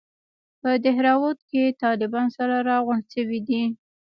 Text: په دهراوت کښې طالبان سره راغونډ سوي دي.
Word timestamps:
په 0.61 0.69
دهراوت 0.85 1.37
کښې 1.49 1.77
طالبان 1.83 2.27
سره 2.37 2.55
راغونډ 2.69 3.03
سوي 3.13 3.39
دي. 3.47 3.63